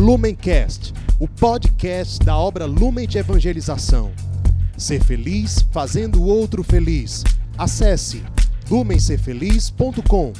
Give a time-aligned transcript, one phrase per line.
[0.00, 4.10] Lumencast, o podcast da obra Lumen de Evangelização.
[4.74, 7.22] Ser feliz fazendo o outro feliz.
[7.58, 8.24] Acesse
[8.70, 10.32] lumencerfeliz.com.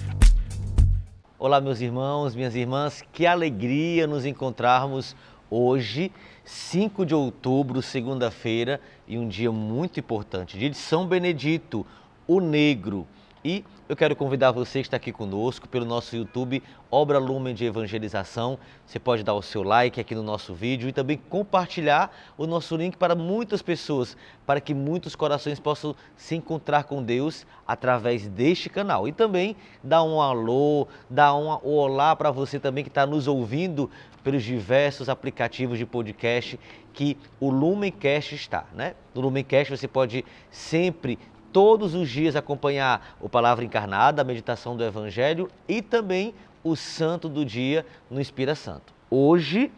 [1.38, 5.14] Olá, meus irmãos, minhas irmãs, que alegria nos encontrarmos
[5.50, 6.10] hoje,
[6.42, 11.86] 5 de outubro, segunda-feira, e um dia muito importante, dia de São Benedito,
[12.26, 13.06] o Negro.
[13.42, 17.64] E eu quero convidar você que está aqui conosco pelo nosso YouTube, Obra Lumen de
[17.64, 18.58] Evangelização.
[18.84, 22.76] Você pode dar o seu like aqui no nosso vídeo e também compartilhar o nosso
[22.76, 24.14] link para muitas pessoas,
[24.44, 29.08] para que muitos corações possam se encontrar com Deus através deste canal.
[29.08, 33.90] E também dar um alô, dar um olá para você também que está nos ouvindo
[34.22, 36.60] pelos diversos aplicativos de podcast
[36.92, 38.94] que o Lumencast está, né?
[39.14, 41.18] No Lumencast você pode sempre
[41.52, 47.28] todos os dias acompanhar o Palavra Encarnada, a meditação do Evangelho e também o Santo
[47.28, 48.92] do Dia no Inspira Santo.
[49.10, 49.70] Hoje,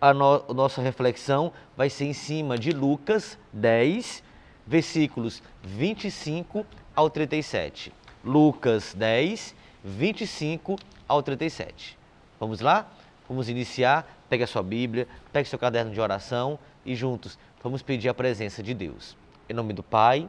[0.00, 4.22] a, no, a nossa reflexão vai ser em cima de Lucas 10,
[4.66, 7.92] versículos 25 ao 37.
[8.24, 10.76] Lucas 10, 25
[11.08, 11.96] ao 37.
[12.40, 12.86] Vamos lá?
[13.28, 14.14] Vamos iniciar.
[14.28, 18.62] Pegue a sua Bíblia, pegue seu caderno de oração e juntos vamos pedir a presença
[18.62, 19.16] de Deus.
[19.48, 20.28] Em nome do Pai,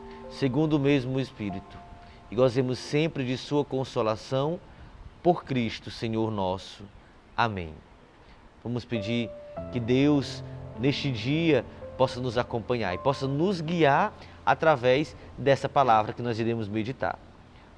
[0.31, 1.77] segundo o mesmo Espírito,
[2.29, 4.59] e gozemos sempre de Sua consolação
[5.21, 6.83] por Cristo, Senhor nosso.
[7.35, 7.73] Amém.
[8.63, 9.29] Vamos pedir
[9.71, 10.43] que Deus,
[10.79, 11.65] neste dia,
[11.97, 14.13] possa nos acompanhar e possa nos guiar
[14.45, 17.19] através dessa palavra que nós iremos meditar.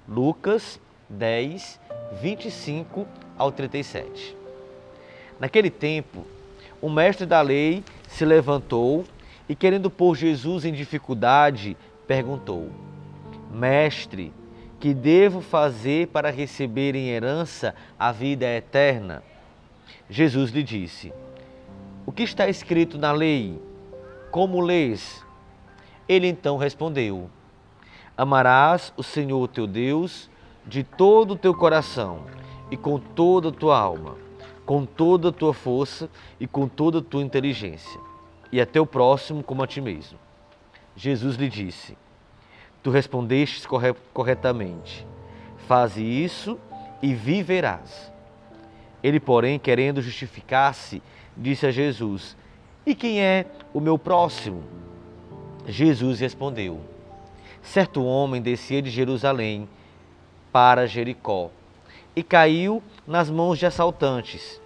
[0.07, 1.79] Lucas 10,
[2.21, 4.37] 25 ao 37.
[5.39, 6.25] Naquele tempo,
[6.81, 9.03] o mestre da lei se levantou
[9.47, 11.75] e, querendo pôr Jesus em dificuldade,
[12.13, 12.69] perguntou:
[13.51, 14.31] Mestre,
[14.79, 19.23] que devo fazer para receber em herança a vida eterna?
[20.07, 21.11] Jesus lhe disse:
[22.05, 23.59] O que está escrito na lei?
[24.29, 25.25] Como lês?
[26.07, 27.31] Ele então respondeu:
[28.15, 30.29] Amarás o Senhor teu Deus
[30.67, 32.25] de todo o teu coração
[32.69, 34.17] e com toda a tua alma,
[34.67, 36.07] com toda a tua força
[36.39, 37.99] e com toda a tua inteligência,
[38.51, 40.19] e a teu próximo como a ti mesmo.
[40.95, 41.97] Jesus lhe disse:
[42.83, 43.65] Tu respondestes
[44.13, 45.07] corretamente.
[45.67, 46.59] Faze isso
[47.01, 48.11] e viverás.
[49.01, 51.01] Ele, porém, querendo justificar-se,
[51.35, 52.35] disse a Jesus:
[52.85, 54.63] E quem é o meu próximo?
[55.65, 56.81] Jesus respondeu:
[57.61, 59.67] Certo homem descia de Jerusalém
[60.51, 61.49] para Jericó
[62.15, 64.61] e caiu nas mãos de assaltantes.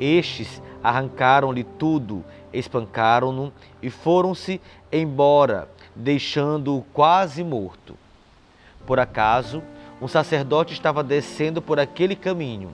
[0.00, 3.52] Estes arrancaram-lhe tudo espancaram-no
[3.82, 7.96] e foram-se embora, deixando-o quase morto.
[8.86, 9.62] Por acaso,
[10.00, 12.70] um sacerdote estava descendo por aquele caminho.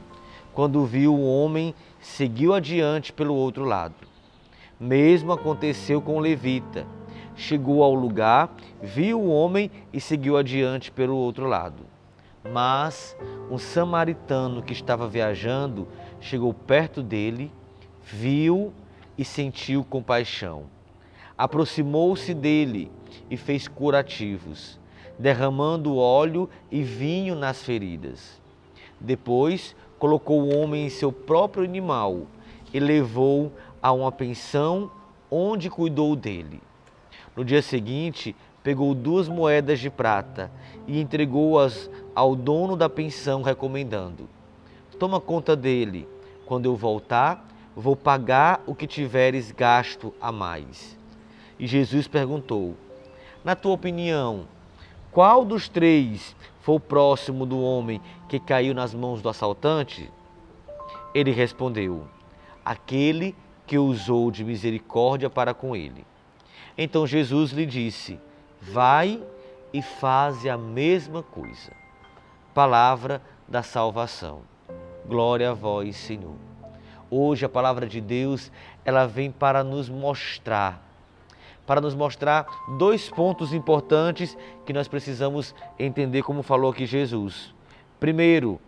[0.52, 3.94] Quando viu o homem, seguiu adiante pelo outro lado.
[4.78, 6.86] Mesmo aconteceu com o levita.
[7.34, 11.82] Chegou ao lugar, viu o homem e seguiu adiante pelo outro lado.
[12.52, 13.16] Mas
[13.50, 15.88] um samaritano que estava viajando
[16.20, 17.50] chegou perto dele,
[18.02, 18.72] viu
[19.16, 20.73] e sentiu compaixão.
[21.36, 22.90] Aproximou-se dele
[23.28, 24.78] e fez curativos,
[25.18, 28.40] derramando óleo e vinho nas feridas.
[29.00, 32.26] Depois colocou o homem em seu próprio animal
[32.72, 33.52] e levou
[33.82, 34.90] a uma pensão
[35.30, 36.60] onde cuidou dele.
[37.36, 40.50] No dia seguinte, pegou duas moedas de prata
[40.86, 44.28] e entregou-as ao dono da pensão, recomendando:
[44.98, 46.08] Toma conta dele.
[46.46, 50.96] Quando eu voltar, vou pagar o que tiveres gasto a mais.
[51.58, 52.74] E Jesus perguntou:
[53.44, 54.46] Na tua opinião,
[55.10, 60.10] qual dos três foi o próximo do homem que caiu nas mãos do assaltante?
[61.14, 62.06] Ele respondeu:
[62.64, 63.34] Aquele
[63.66, 66.04] que usou de misericórdia para com ele.
[66.76, 68.18] Então Jesus lhe disse:
[68.60, 69.22] Vai
[69.72, 71.72] e faze a mesma coisa.
[72.52, 74.42] Palavra da salvação.
[75.06, 76.36] Glória a vós, Senhor.
[77.10, 78.50] Hoje a palavra de Deus,
[78.84, 80.82] ela vem para nos mostrar
[81.66, 82.46] para nos mostrar
[82.78, 87.54] dois pontos importantes que nós precisamos entender como falou aqui Jesus.
[87.98, 88.60] Primeiro,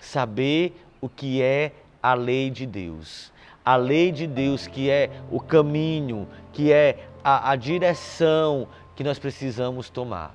[0.00, 3.30] saber o que é a lei de Deus.
[3.64, 9.18] a lei de Deus, que é o caminho, que é a, a direção que nós
[9.18, 10.34] precisamos tomar.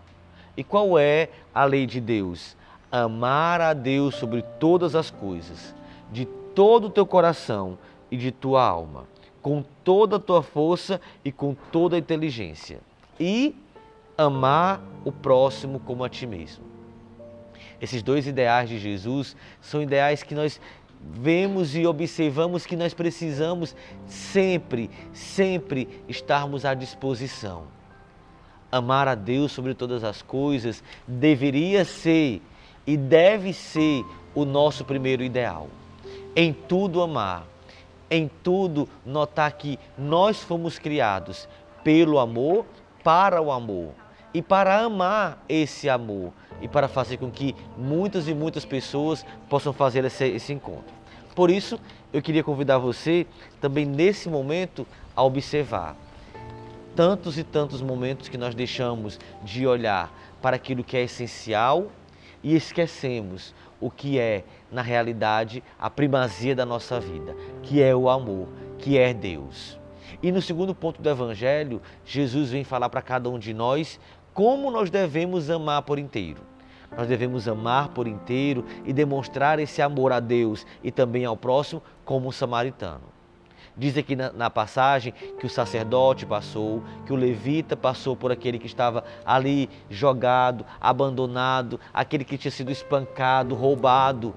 [0.56, 2.56] E qual é a lei de Deus?
[2.92, 5.76] Amar a Deus sobre todas as coisas,
[6.12, 7.78] de todo o teu coração
[8.10, 9.04] e de tua alma,
[9.48, 12.82] com toda a tua força e com toda a inteligência.
[13.18, 13.56] E
[14.18, 16.66] amar o próximo como a ti mesmo.
[17.80, 20.60] Esses dois ideais de Jesus são ideais que nós
[21.02, 23.74] vemos e observamos que nós precisamos
[24.06, 27.68] sempre, sempre estarmos à disposição.
[28.70, 32.42] Amar a Deus sobre todas as coisas deveria ser
[32.86, 34.04] e deve ser
[34.36, 35.70] o nosso primeiro ideal.
[36.36, 37.48] Em tudo amar,
[38.10, 41.48] em tudo notar que nós fomos criados
[41.84, 42.66] pelo amor,
[43.04, 43.92] para o amor
[44.34, 46.32] e para amar esse amor
[46.62, 50.96] e para fazer com que muitas e muitas pessoas possam fazer esse, esse encontro.
[51.36, 51.80] Por isso,
[52.12, 53.28] eu queria convidar você
[53.62, 55.96] também nesse momento a observar
[56.96, 60.12] tantos e tantos momentos que nós deixamos de olhar
[60.42, 61.92] para aquilo que é essencial
[62.44, 68.10] e esquecemos o que é, na realidade, a primazia da nossa vida, que é o
[68.10, 68.48] amor,
[68.78, 69.80] que é Deus.
[70.22, 74.00] E no segundo ponto do Evangelho, Jesus vem falar para cada um de nós
[74.34, 76.42] como nós devemos amar por inteiro.
[76.96, 81.82] Nós devemos amar por inteiro e demonstrar esse amor a Deus e também ao próximo
[82.06, 83.17] como um samaritano.
[83.78, 88.58] Diz aqui na, na, passagem que o sacerdote passou, que o levita passou por aquele
[88.58, 94.34] que estava ali jogado, abandonado, aquele que tinha sido espancado, roubado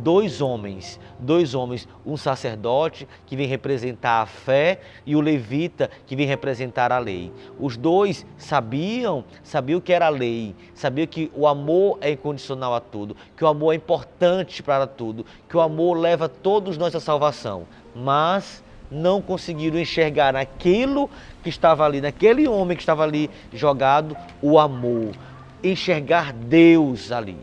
[0.00, 6.16] dois homens, dois homens, um sacerdote que vem representar a fé e o levita que
[6.16, 7.32] vem representar a lei.
[7.58, 12.80] Os dois sabiam, sabiam que era a lei, sabiam que o amor é incondicional a
[12.80, 17.00] tudo, que o amor é importante para tudo, que o amor leva todos nós à
[17.00, 21.08] salvação, mas não conseguiram enxergar naquilo
[21.42, 25.14] que estava ali, naquele homem que estava ali jogado, o amor,
[25.62, 27.36] enxergar Deus ali.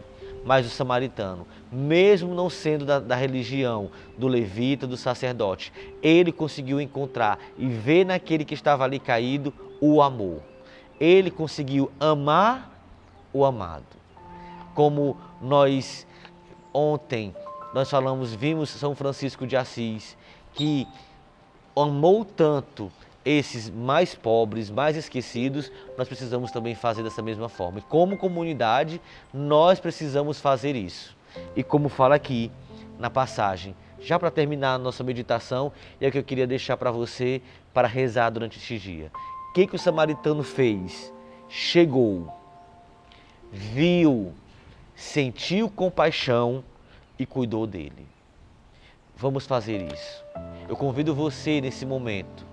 [0.44, 6.80] Mas o samaritano mesmo não sendo da, da, religião do levita, do sacerdote, ele conseguiu
[6.80, 10.42] encontrar e ver naquele que estava ali caído o amor.
[11.00, 12.72] Ele conseguiu amar
[13.34, 13.86] o amado.
[14.74, 16.08] Como nós
[16.74, 17.34] ontem
[17.74, 20.18] nós falamos, vimos São Francisco de Assis,
[20.54, 20.88] que
[21.76, 22.92] amou tanto
[23.26, 27.80] esses mais pobres, mais esquecidos, nós precisamos também fazer dessa mesma forma.
[27.80, 29.02] E como comunidade,
[29.34, 31.17] nós precisamos fazer isso.
[31.56, 32.52] E como fala aqui
[33.00, 36.92] na passagem, já para terminar a nossa meditação, é o que eu queria deixar para
[36.92, 37.42] você
[37.74, 39.12] para rezar durante este dia.
[39.50, 41.12] O que, que o samaritano fez?
[41.50, 42.32] Chegou,
[43.52, 44.34] viu,
[44.96, 46.64] sentiu compaixão
[47.18, 48.08] e cuidou dele.
[49.16, 50.24] Vamos fazer isso.
[50.70, 52.46] Eu convido você nesse momento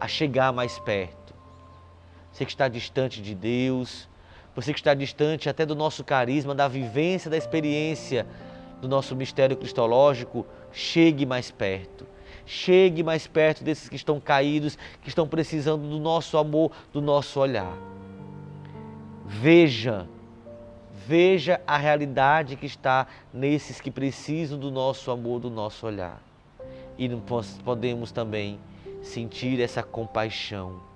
[0.00, 1.34] a chegar mais perto.
[2.32, 4.08] Você que está distante de Deus,
[4.54, 8.26] você que está distante até do nosso carisma, da vivência, da experiência
[8.80, 12.06] do nosso mistério cristológico, chegue mais perto.
[12.46, 17.38] Chegue mais perto desses que estão caídos, que estão precisando do nosso amor, do nosso
[17.38, 17.76] olhar.
[19.24, 20.08] Veja,
[21.06, 26.20] veja a realidade que está nesses que precisam do nosso amor, do nosso olhar.
[26.98, 27.08] E
[27.64, 28.58] podemos também
[29.02, 30.89] sentir essa compaixão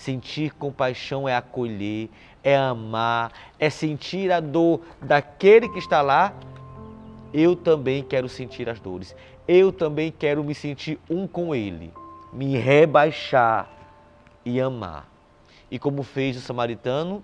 [0.00, 2.08] Sentir compaixão é acolher,
[2.42, 6.32] é amar, é sentir a dor daquele que está lá.
[7.34, 9.14] Eu também quero sentir as dores.
[9.46, 11.92] Eu também quero me sentir um com ele,
[12.32, 13.68] me rebaixar
[14.42, 15.06] e amar.
[15.70, 17.22] E como fez o samaritano,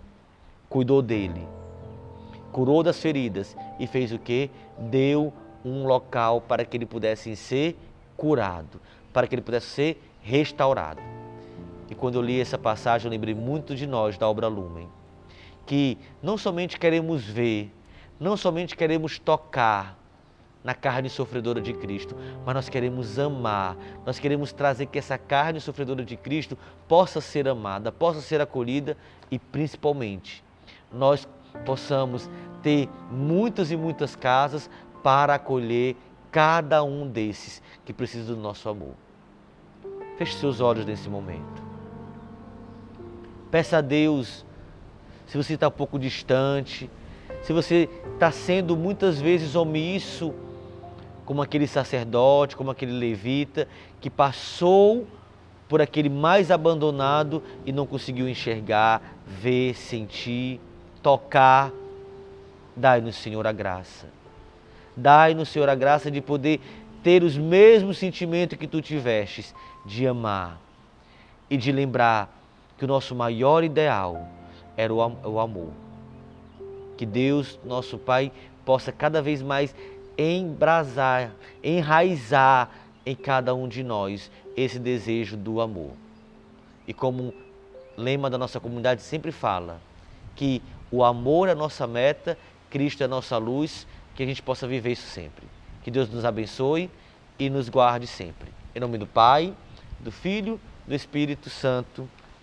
[0.68, 1.48] cuidou dele,
[2.52, 4.50] curou das feridas e fez o que?
[4.78, 5.32] Deu
[5.64, 7.74] um local para que ele pudesse ser
[8.18, 8.78] curado,
[9.14, 11.15] para que ele pudesse ser restaurado.
[11.88, 14.88] E quando eu li essa passagem, eu lembrei muito de nós, da obra Lumen,
[15.64, 17.72] que não somente queremos ver,
[18.18, 19.98] não somente queremos tocar
[20.66, 25.60] na carne sofredora de Cristo, mas nós queremos amar, nós queremos trazer que essa carne
[25.60, 28.96] sofredora de Cristo possa ser amada, possa ser acolhida
[29.30, 30.42] e principalmente
[30.92, 31.28] nós
[31.64, 32.28] possamos
[32.62, 34.68] ter muitas e muitas casas
[35.04, 35.96] para acolher
[36.32, 38.94] cada um desses que precisa do nosso amor.
[40.18, 41.65] Feche seus olhos nesse momento.
[43.56, 44.44] Peça a Deus,
[45.26, 46.90] se você está um pouco distante,
[47.40, 50.34] se você está sendo muitas vezes omisso,
[51.24, 53.66] como aquele sacerdote, como aquele levita,
[53.98, 55.06] que passou
[55.70, 60.60] por aquele mais abandonado e não conseguiu enxergar, ver, sentir,
[61.02, 61.72] tocar.
[62.76, 64.06] Dai-nos, Senhor, a graça.
[64.94, 66.60] Dai-nos, Senhor, a graça de poder
[67.02, 69.54] ter os mesmos sentimentos que tu tivestes
[69.86, 70.60] de amar
[71.48, 72.35] e de lembrar
[72.76, 74.28] que o nosso maior ideal
[74.76, 75.70] era o amor.
[76.96, 78.32] Que Deus, nosso Pai,
[78.64, 79.74] possa cada vez mais
[80.18, 82.70] embrasar, enraizar
[83.04, 85.92] em cada um de nós esse desejo do amor.
[86.86, 87.34] E como o
[87.96, 89.80] lema da nossa comunidade sempre fala,
[90.34, 92.38] que o amor é a nossa meta,
[92.70, 95.46] Cristo é a nossa luz, que a gente possa viver isso sempre.
[95.82, 96.90] Que Deus nos abençoe
[97.38, 98.50] e nos guarde sempre.
[98.74, 99.54] Em nome do Pai,
[100.00, 102.08] do Filho, do Espírito Santo.